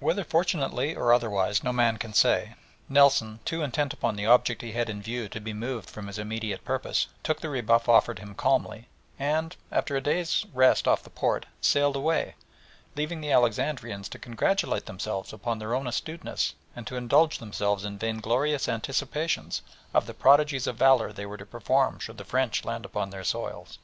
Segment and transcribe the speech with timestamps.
[0.00, 2.54] Whether fortunately or otherwise no man can say,
[2.88, 6.18] Nelson, too intent upon the object he had in view to be moved from his
[6.18, 11.10] immediate purpose, took the rebuff offered him calmly, and, after a day's rest off the
[11.10, 12.36] port, sailed away,
[12.94, 17.98] leaving the Alexandrians to congratulate themselves upon their own astuteness and to indulge themselves in
[17.98, 19.60] vain glorious anticipations
[19.92, 23.22] of the prodigies of valour they were to perform should the French land upon their
[23.24, 23.78] shores.